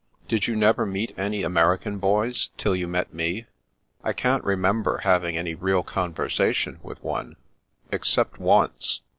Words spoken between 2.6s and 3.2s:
you met